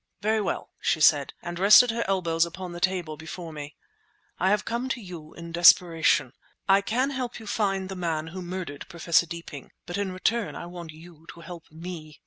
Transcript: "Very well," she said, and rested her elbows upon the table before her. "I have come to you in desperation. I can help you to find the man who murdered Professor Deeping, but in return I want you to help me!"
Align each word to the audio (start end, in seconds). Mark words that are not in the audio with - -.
"Very 0.21 0.41
well," 0.41 0.71
she 0.79 0.99
said, 0.99 1.35
and 1.43 1.59
rested 1.59 1.91
her 1.91 2.03
elbows 2.07 2.43
upon 2.43 2.71
the 2.71 2.79
table 2.79 3.17
before 3.17 3.53
her. 3.55 3.67
"I 4.39 4.49
have 4.49 4.65
come 4.65 4.89
to 4.89 4.99
you 4.99 5.35
in 5.35 5.51
desperation. 5.51 6.33
I 6.67 6.81
can 6.81 7.11
help 7.11 7.39
you 7.39 7.45
to 7.45 7.51
find 7.51 7.87
the 7.87 7.95
man 7.95 8.25
who 8.29 8.41
murdered 8.41 8.87
Professor 8.89 9.27
Deeping, 9.27 9.69
but 9.85 9.99
in 9.99 10.11
return 10.11 10.55
I 10.55 10.65
want 10.65 10.89
you 10.91 11.27
to 11.35 11.41
help 11.41 11.65
me!" 11.71 12.19